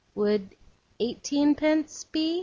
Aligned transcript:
'Would 0.15 0.55
eighteenpence 0.99 2.05
be? 2.11 2.39